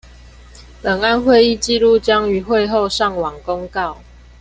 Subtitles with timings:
[0.81, 3.99] 本案會議紀錄將於會後上網公告